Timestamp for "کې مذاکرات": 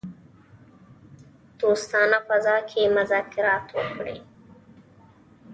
2.69-3.65